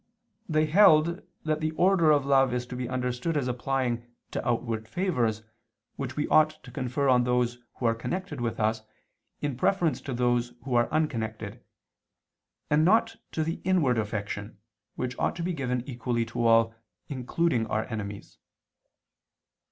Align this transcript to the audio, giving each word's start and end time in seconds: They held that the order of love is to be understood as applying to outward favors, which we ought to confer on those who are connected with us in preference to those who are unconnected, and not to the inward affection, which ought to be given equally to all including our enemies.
They 0.49 0.65
held 0.65 1.21
that 1.43 1.59
the 1.59 1.73
order 1.73 2.09
of 2.09 2.25
love 2.25 2.55
is 2.55 2.65
to 2.65 2.75
be 2.75 2.89
understood 2.89 3.37
as 3.37 3.47
applying 3.47 4.03
to 4.31 4.43
outward 4.43 4.87
favors, 4.87 5.43
which 5.95 6.15
we 6.15 6.27
ought 6.29 6.49
to 6.63 6.71
confer 6.71 7.07
on 7.07 7.23
those 7.23 7.59
who 7.75 7.85
are 7.85 7.93
connected 7.93 8.41
with 8.41 8.59
us 8.59 8.81
in 9.41 9.55
preference 9.55 10.01
to 10.01 10.13
those 10.15 10.53
who 10.63 10.73
are 10.73 10.89
unconnected, 10.91 11.63
and 12.67 12.83
not 12.83 13.17
to 13.33 13.43
the 13.43 13.61
inward 13.63 13.99
affection, 13.99 14.57
which 14.95 15.15
ought 15.19 15.35
to 15.35 15.43
be 15.43 15.53
given 15.53 15.87
equally 15.87 16.25
to 16.25 16.47
all 16.47 16.73
including 17.07 17.67
our 17.67 17.83
enemies. 17.85 18.39